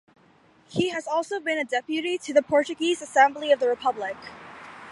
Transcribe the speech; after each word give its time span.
He 0.67 0.89
has 0.89 1.05
also 1.05 1.39
been 1.39 1.59
a 1.59 1.63
Deputy 1.63 2.17
to 2.17 2.33
the 2.33 2.41
Portuguese 2.41 3.03
Assembly 3.03 3.51
of 3.51 3.59
the 3.59 3.67
Republic. 3.69 4.17